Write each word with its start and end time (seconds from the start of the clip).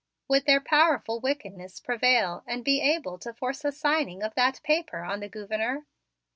Would 0.29 0.47
their 0.47 0.59
powerful 0.59 1.19
wickedness 1.19 1.79
prevail 1.79 2.43
and 2.47 2.65
be 2.65 2.81
able 2.81 3.19
to 3.19 3.35
force 3.35 3.63
a 3.63 3.71
signing 3.71 4.23
of 4.23 4.33
that 4.33 4.59
paper 4.63 5.03
on 5.03 5.19
the 5.19 5.29
Gouverneur? 5.29 5.85